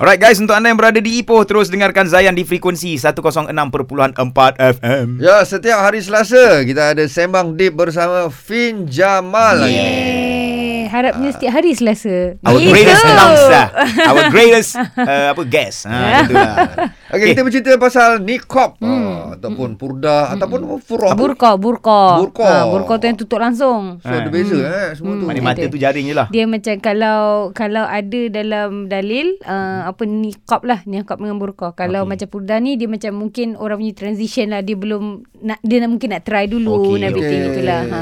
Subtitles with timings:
[0.00, 3.52] Alright guys, untuk anda yang berada di Ipoh, terus dengarkan Zayan di frekuensi 106.4
[4.56, 5.20] FM.
[5.20, 10.29] Ya, setiap hari Selasa kita ada Sembang Deep bersama Fin Jamal lagi.
[10.90, 12.34] Harapnya setiap hari Selasa.
[12.42, 12.70] Our Gitu.
[12.74, 13.64] greatest announcer.
[14.10, 15.78] Our greatest uh, apa guest.
[15.86, 16.56] Ha, macam tu lah.
[17.14, 19.38] Okey, kita bercerita pasal niqab hmm.
[19.38, 21.14] ataupun purdah ataupun furah.
[21.14, 22.02] Burqa, burqa.
[22.22, 22.46] Burqa.
[22.46, 23.98] Ha, burqa tu yang tutup langsung.
[24.02, 25.26] So ada beza eh semua tu.
[25.26, 26.26] Mana mata tu jaring je lah.
[26.30, 31.74] Dia macam kalau kalau ada dalam dalil uh, apa niqab lah niqab dengan burqa.
[31.74, 32.10] Kalau Okey.
[32.10, 35.90] macam purda ni dia macam mungkin orang punya transition lah dia belum nak dia nak,
[35.90, 37.50] mungkin nak try dulu okay, everything Okey.
[37.54, 37.82] itulah.
[37.90, 38.00] Ha.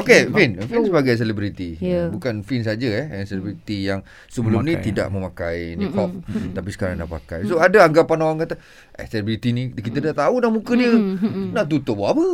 [0.00, 0.50] Okey, Fin.
[0.64, 1.70] Fin sebagai selebriti.
[1.80, 2.08] Ya.
[2.08, 4.86] Bukan Fin saja eh, yang selebriti yang sebelum ni Memakai.
[4.86, 6.10] tidak memakai niqab
[6.52, 7.44] tapi sekarang dah pakai.
[7.44, 8.54] So ada anggapan orang kata,
[8.92, 10.90] eh selebriti ni kita dah tahu dah muka dia.
[11.52, 12.24] Nak tutup buat apa?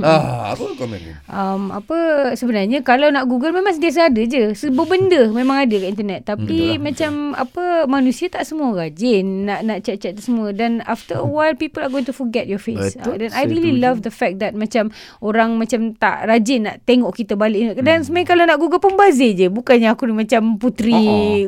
[0.00, 1.14] Ah, apa komen Fin?
[1.26, 1.96] Um, apa
[2.32, 4.52] sebenarnya kalau nak Google memang sentiasa ada je.
[4.52, 6.20] Semua benda memang ada kat internet.
[6.24, 11.24] Tapi macam apa manusia tak semua rajin nak nak check-check tu semua dan after a
[11.24, 12.94] while people are going to forget your face.
[12.94, 13.82] Betul, Uh, dan I really setuju.
[13.82, 14.88] love the fact that macam
[15.18, 17.74] orang macam tak rajin nak tengok kita balik.
[17.76, 19.41] Dan sebenarnya kalau nak Google pun bazir je.
[19.48, 20.94] Bukannya aku ni macam puteri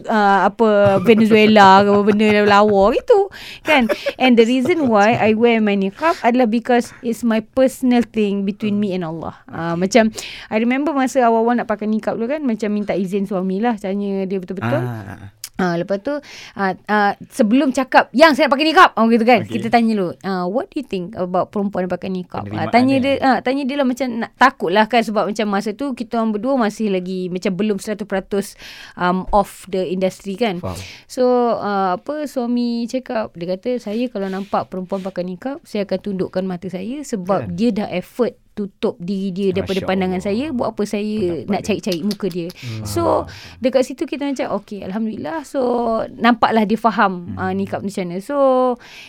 [0.00, 3.28] uh, apa Venezuela ke apa benda lawa gitu.
[3.62, 3.92] Kan?
[4.17, 8.81] And the reason why I wear my niqab adalah because it's my personal thing between
[8.81, 9.37] me and Allah.
[9.47, 10.11] Uh, macam
[10.48, 14.25] I remember masa awal-awal nak pakai niqab tu kan macam minta izin suami lah tanya
[14.25, 14.81] dia betul-betul.
[14.81, 15.44] Ah.
[15.55, 19.47] Ah, lepas tu uh, uh, sebelum cakap yang saya nak pakai niqab oh gitu kan
[19.47, 19.62] Okay.
[19.62, 22.98] kita tanya dulu uh, what do you think about perempuan yang pakai niqab uh, tanya
[22.98, 23.14] dia.
[23.22, 26.34] uh, tanya dia lah macam nak takut lah kan sebab macam masa tu kita orang
[26.34, 28.02] berdua masih lagi macam belum 100%
[28.98, 30.75] um, off the industry kan Faham.
[31.06, 31.22] so
[31.55, 36.42] uh, apa suami cakap dia kata saya kalau nampak perempuan pakai niqab saya akan tundukkan
[36.42, 37.55] mata saya sebab Kan.
[37.55, 40.28] dia dah effort tutup diri dia daripada Masya pandangan Allah.
[40.30, 41.66] saya buat apa saya Pendapat nak dia.
[41.66, 42.48] cari-cari muka dia
[42.83, 43.02] so
[43.58, 45.60] dekat situ kita macam okay alhamdulillah so
[46.10, 47.36] nampaklah dia faham hmm.
[47.36, 48.36] uh, niqab ni macam mana so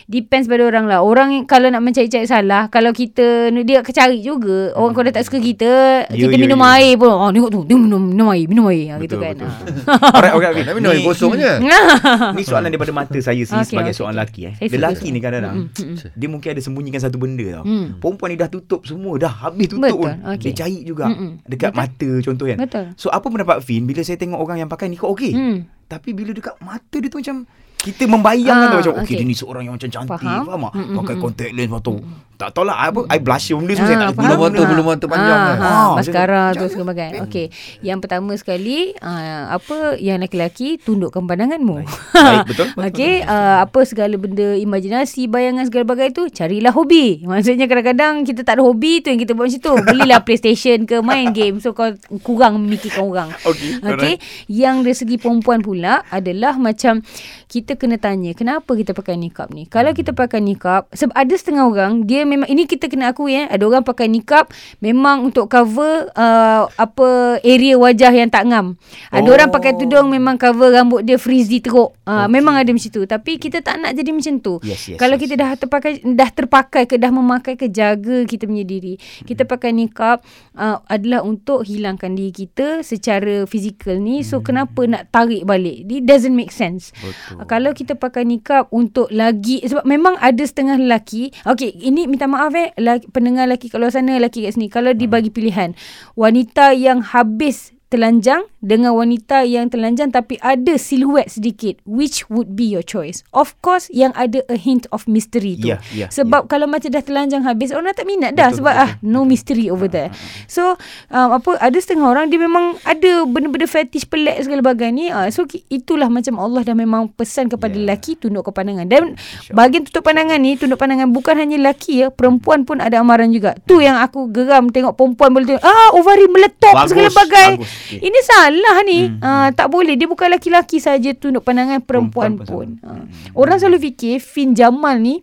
[0.04, 4.74] depends pada orang lah orang kalau nak mencari-cari salah kalau kita dia akan cari juga
[4.74, 5.72] orang kalau dah tak suka kita
[6.08, 6.74] Ya, kita ya, minum ya.
[6.74, 9.34] air pun oh tengok tu dia minum minum air minum air ah, gitu Betul, kan
[9.36, 9.50] betul.
[9.86, 10.10] Ah.
[10.12, 10.62] Alright, okay, okay.
[10.66, 11.52] Nak minum air Ni- kosong je.
[12.36, 14.54] Ni soalan daripada mata saya sendiri Okay, sebagai okay, seorang lelaki eh.
[14.66, 16.10] Lelaki ni kadang-kadang Mm, mm, mm.
[16.12, 17.64] dia mungkin ada sembunyikan satu benda tau.
[17.64, 17.86] Hmm.
[17.96, 20.14] Perempuan ni dah tutup semua, dah habis tutup Betul, pun.
[20.26, 20.42] okay.
[20.42, 21.30] Dia cari juga Mm-mm.
[21.44, 21.78] dekat Betul.
[21.78, 22.58] mata contoh kan.
[22.58, 22.84] Betul.
[22.94, 25.32] So apa pendapat Fin bila saya tengok orang yang pakai niqab okey.
[25.32, 25.56] Hmm.
[25.84, 27.44] Tapi bila dekat mata dia tu macam
[27.76, 29.16] kita membayangkan Ah, macam okey okay.
[29.16, 30.42] dia ni seorang yang macam cantik Faham.
[30.42, 30.72] faham, tak?
[30.74, 30.96] Mm-mm.
[30.98, 31.94] Pakai contact lens lepas tu.
[32.36, 34.28] Tak tahulah apa I blush benda semua saya Ah, tak faham.
[34.28, 35.56] Bulu mata, bulu mata panjang ah, kan.
[35.56, 37.08] ha, Ah, Maskara tu segala bagai.
[37.22, 37.46] Okey.
[37.80, 41.80] Yang pertama sekali uh, apa yang lelaki tundukkan pandanganmu.
[42.12, 47.24] Baik, betul, betul, Okey, uh, apa segala benda imajinasi, bayangan segala bagai tu carilah hobi.
[47.24, 49.74] Maksudnya kadang-kadang kita tak ada hobi tu yang kita buat macam tu.
[49.82, 51.56] Belilah PlayStation ke main game.
[51.56, 51.88] So kau
[52.20, 53.28] kurang memikirkan orang.
[53.42, 54.14] Okey, Okey.
[54.46, 57.00] Yang dari segi perempuan pula adalah macam
[57.46, 59.64] kita kena tanya kenapa kita pakai niqab ni.
[59.64, 63.46] Kalau kita pakai niqab sebab ada setengah orang dia memang ini kita kena akui eh
[63.46, 64.50] ada orang pakai niqab
[64.82, 68.74] memang untuk cover uh, apa area wajah yang tak ngam.
[69.14, 69.34] Ada Oh.
[69.34, 71.94] orang pakai tudung memang cover rambut dia frizzy teruk.
[72.06, 73.02] Uh, memang ada macam tu.
[73.02, 74.54] Tapi kita tak nak jadi macam tu.
[74.62, 78.46] Yes, yes, Kalau yes, kita dah terpakai dah terpakai ke dah memakai ke jaga kita
[78.46, 78.98] punya diri.
[78.98, 80.22] Kita pakai niqab
[80.58, 84.22] uh, adalah untuk hilangkan diri kita secara fizikal ni.
[84.22, 85.86] So kenapa nak tarik balik?
[85.86, 86.90] It doesn't make sense.
[86.98, 87.42] Betul.
[87.42, 91.34] Uh, kalau kita pakai niqab untuk lagi sebab memang ada setengah lelaki.
[91.46, 94.72] Okey, ini minta maaf eh lelaki, pendengar lelaki kat luar sana lelaki kat sini.
[94.72, 95.76] Kalau dibagi pilihan
[96.16, 102.66] wanita yang habis telanjang dengan wanita yang telanjang tapi ada siluet sedikit which would be
[102.66, 103.22] your choice.
[103.30, 105.70] Of course yang ada a hint of mystery tu.
[105.70, 108.84] Ya, ya, sebab kalau macam dah telanjang habis orang tak minat dah Betul, sebab betul.
[108.84, 110.10] ah no mystery over there.
[110.44, 110.74] So
[111.08, 115.30] um, apa ada setengah orang dia memang ada benda-benda fetish pelik segala bagai ni ah
[115.30, 117.82] so itulah macam Allah dah memang pesan kepada Ya.
[117.82, 118.86] lelaki tunduk ke pandangan.
[118.86, 119.14] Dan
[119.50, 123.54] bahagian tutup pandangan ni tunduk pandangan bukan hanya lelaki ya perempuan pun ada amaran juga.
[123.62, 127.50] Tu yang aku geram tengok perempuan boleh tengok ah ovari meletup Bagus, segala bagai.
[127.58, 127.74] bagus.
[127.96, 129.20] Ini salah ni hmm.
[129.22, 133.04] uh, tak boleh dia bukan laki-laki saja tunduk pandangan perempuan, Perempuan pun uh.
[133.38, 135.22] orang selalu fikir Fin Jamal ni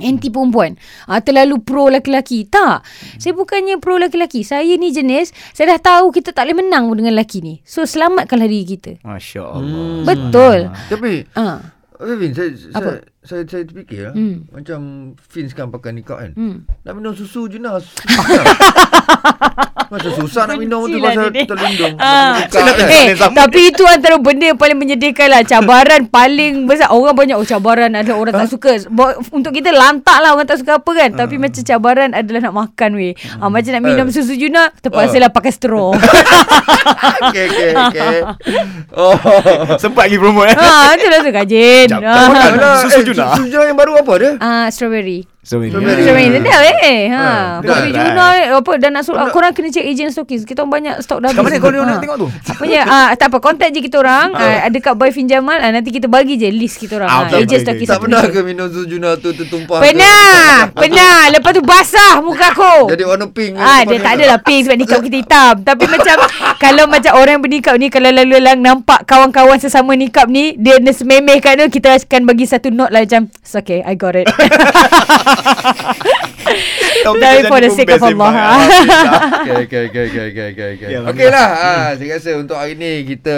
[0.00, 2.80] anti perempuan uh, terlalu pro laki-laki tak
[3.20, 7.12] saya bukannya pro laki-laki saya ni jenis saya dah tahu kita tak boleh menang dengan
[7.12, 10.04] lelaki ni so selamatkanlah diri kita Masya Allah.
[10.08, 11.60] betul Tapi ah
[12.00, 12.80] Okay, Fin, saya, Apa?
[12.80, 12.96] saya,
[13.28, 14.16] saya, saya terfikir lah.
[14.16, 14.48] Hmm.
[14.48, 14.80] Macam
[15.20, 16.32] Fin sekarang pakai nikah kan.
[16.32, 16.64] hmm.
[16.80, 17.76] Nak minum susu je lah.
[19.90, 19.98] Lah.
[19.98, 21.42] Macam susah nak minum tu lah pasal ni.
[21.42, 21.94] terlindung.
[21.98, 22.46] Ah.
[22.46, 22.86] Buka kan.
[22.86, 25.42] Eh, tapi itu antara benda yang paling menyedihkan lah.
[25.42, 26.88] Cabaran paling besar.
[26.90, 28.78] Orang banyak, oh cabaran ada orang tak suka.
[29.28, 31.10] Untuk kita lantak lah orang tak suka apa kan.
[31.12, 33.12] Tapi macam cabaran adalah nak makan weh.
[33.36, 34.14] Ah, macam nak minum Eh.
[34.14, 35.90] susu Juna, terpaksa lah pakai straw.
[37.20, 38.18] Okey, okey, okey.
[38.90, 39.12] Oh.
[39.76, 40.56] Sempat lagi promote eh.
[40.56, 41.88] ha, itu lah tu kajin.
[41.92, 42.26] Ah.
[42.26, 42.50] makan.
[42.56, 43.24] Alah, Susu eh, Juna.
[43.34, 44.30] Susu Juna yang baru apa dia?
[44.38, 45.26] Ah, strawberry.
[45.40, 46.04] So, Strawberry.
[46.04, 47.08] Strawberry sedap eh.
[47.08, 48.04] Ha, Ah, kopi dah.
[48.04, 50.44] Juna eh, apa dah nak suruh korang kena check agent stokis.
[50.44, 51.64] Kita orang banyak stok dah Kat mana habis.
[51.64, 51.96] kau nak Ah.
[51.96, 52.28] tengok tu?
[52.28, 52.82] Apa ya?
[52.84, 54.36] Ah, tak apa, contact je kita orang.
[54.36, 55.56] Ah, ada kat Boy Fin Jamal.
[55.56, 57.08] Ah, nanti kita bagi je list kita orang.
[57.08, 59.80] Ah, Ah, okay, agent stokis Tak pernah ke minum Juna tu tertumpah?
[59.80, 63.56] Pernah Pernah Lepas tu basah muka aku Jadi warna pink.
[63.56, 64.04] Ah, dia ni?
[64.04, 65.54] tak adalah pink sebab nikap kita hitam.
[65.64, 66.16] Tapi macam
[66.62, 70.76] kalau macam orang yang bernikap ni kalau lalu lalang nampak kawan-kawan sesama nikap ni dia
[70.84, 74.28] sememeh kat dia kita akan bagi satu note lah macam "It's okay I got it.
[77.00, 78.30] Jadi for the sake of Allah.
[79.40, 80.88] Okey, okey, okey, okey, okey, okey, okey.
[80.90, 81.48] Ya, Okey lah.
[81.50, 83.36] Ah, saya rasa untuk hari ni kita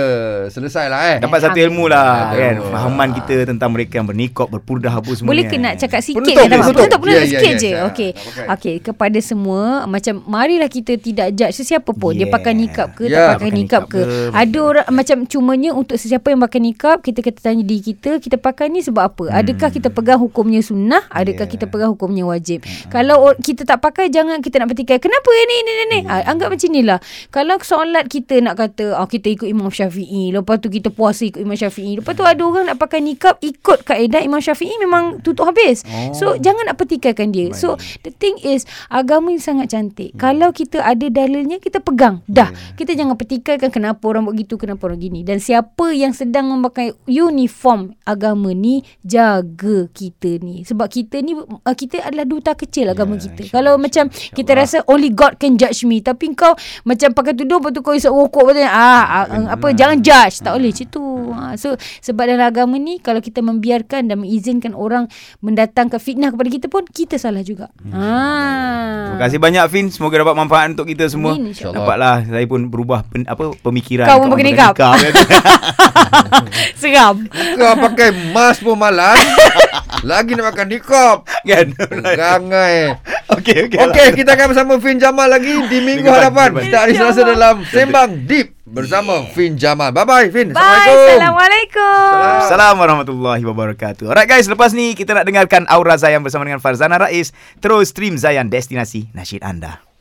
[0.49, 1.19] selesai lah eh.
[1.21, 2.55] Dapat satu ilmu lah Ada kan.
[2.65, 6.43] Fahaman kita tentang mereka yang bernikop Berpurdah apa semua Boleh ke nak cakap sikit Penutup,
[6.43, 6.75] penutup.
[6.75, 7.71] Penutup penutup Ya, ya, sikit ya, je.
[7.87, 8.47] Okey Tak pakai.
[8.49, 12.31] Okey kepada semua Macam marilah kita tidak judge Sesiapa pun Dia Yeah.
[12.31, 14.01] pakai nikap ke Tak pakai nikap ke
[14.31, 18.37] Ada orang Macam cumanya Untuk sesiapa yang pakai nikap Kita kata tanya diri kita Kita
[18.37, 21.51] pakai ni sebab apa Adakah kita pegang hukumnya sunnah Adakah Yeah.
[21.51, 22.63] kita pegang hukumnya wajib.
[22.89, 25.29] Kalau or- kita tak pakai Jangan kita nak petikai Kenapa?
[25.29, 26.01] Ni ni ni ni.
[26.07, 26.99] Ah, Anggap macam ni lah
[27.33, 31.41] Kalau solat kita nak kata oh, Kita ikut Imam Syafi'i Lepas tu kita puasa ikut
[31.41, 35.49] Imam Syafi'i Lepas tu ada orang nak pakai nikap Ikut kaedah Imam Syafi'i Memang tutup
[35.51, 35.83] habis.
[35.89, 36.15] Oh.
[36.15, 37.51] So jangan nak petikaikan dia.
[37.57, 40.15] So the thing is Agama ni sangat cantik.
[40.17, 42.23] Kalau kita ada dalilnya Kita pegang.
[42.29, 42.53] Dah.
[42.79, 45.21] Kita jangan petikaikan Kenapa orang buat gitu Kenapa orang gini.
[45.27, 50.63] Dan siapa yang sedang memakai Uniform agama ni Jaga kita ni.
[50.63, 51.35] Sebab kita ni
[51.73, 53.49] uh, Kita adalah duta kecil agama kita.
[53.49, 56.05] Kalau macam Kita rasa only God can judge me.
[56.05, 56.53] Tapi kau
[56.85, 59.25] Macam pakai tudung Lepas tu kau isap rokok Lepas tu ah, ah,
[59.57, 60.45] Apa Jangan judge.
[60.45, 61.03] Tak boleh macam tu
[61.53, 65.05] ha, So sebab dalam agama ni Kalau kita membiarkan Dan mengizinkan orang
[65.45, 68.09] Mendatangkan fitnah kepada kita pun Kita salah juga ha.
[69.13, 71.85] Terima kasih banyak Fin Semoga dapat manfaat untuk kita semua Amin, insyaAllah.
[71.85, 74.73] Dapatlah Saya pun berubah pen, apa pemikiran Kau pun pakai nikap.
[76.81, 77.29] Seram
[77.61, 79.21] Kau pakai mask pun malas.
[80.09, 81.31] Lagi nak makan nikop.
[81.47, 82.99] Kan Gangai.
[83.39, 86.59] Okey okey Okey, kita akan bersama Fin Jamal lagi di minggu hadapan.
[86.59, 89.93] Setiap hari Selasa dalam Sembang Deep bersama Fin Jamal.
[89.93, 90.57] Bye-bye Fin.
[90.57, 91.21] Bye Assalamualaikum.
[91.21, 96.59] Assalamualaikum Assalamualaikum warahmatullahi wabarakatuh Alright guys Lepas ni kita nak dengarkan Aura Zayan Bersama dengan
[96.59, 97.31] Farzana Rais
[97.61, 99.92] Terus stream Zayan Destinasi Nasyid anda